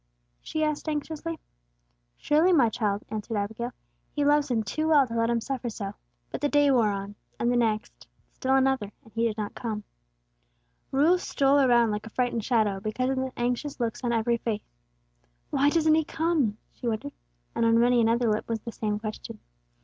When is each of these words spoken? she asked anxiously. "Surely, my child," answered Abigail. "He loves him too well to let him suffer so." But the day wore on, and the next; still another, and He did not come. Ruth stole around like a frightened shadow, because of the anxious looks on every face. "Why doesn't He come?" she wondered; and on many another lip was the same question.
she 0.41 0.63
asked 0.63 0.89
anxiously. 0.89 1.37
"Surely, 2.17 2.51
my 2.51 2.69
child," 2.69 3.03
answered 3.09 3.37
Abigail. 3.37 3.71
"He 4.09 4.25
loves 4.25 4.49
him 4.49 4.63
too 4.63 4.87
well 4.87 5.05
to 5.05 5.13
let 5.13 5.29
him 5.29 5.39
suffer 5.39 5.69
so." 5.69 5.93
But 6.31 6.41
the 6.41 6.49
day 6.49 6.71
wore 6.71 6.89
on, 6.89 7.13
and 7.39 7.51
the 7.51 7.55
next; 7.55 8.07
still 8.31 8.55
another, 8.55 8.93
and 9.03 9.13
He 9.13 9.27
did 9.27 9.37
not 9.37 9.53
come. 9.53 9.83
Ruth 10.91 11.21
stole 11.21 11.59
around 11.59 11.91
like 11.91 12.07
a 12.07 12.09
frightened 12.09 12.43
shadow, 12.43 12.79
because 12.79 13.11
of 13.11 13.17
the 13.17 13.31
anxious 13.37 13.79
looks 13.79 14.03
on 14.03 14.11
every 14.11 14.37
face. 14.37 14.71
"Why 15.51 15.69
doesn't 15.69 15.93
He 15.93 16.03
come?" 16.03 16.57
she 16.73 16.87
wondered; 16.87 17.13
and 17.53 17.63
on 17.63 17.79
many 17.79 18.01
another 18.01 18.27
lip 18.27 18.49
was 18.49 18.61
the 18.61 18.71
same 18.71 18.97
question. 18.97 19.37